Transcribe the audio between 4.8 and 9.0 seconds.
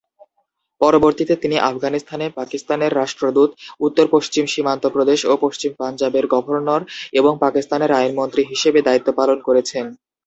প্রদেশ ও পশ্চিম পাঞ্জাবের গভর্নর এবং পাকিস্তানের আইনমন্ত্রী হিসেবে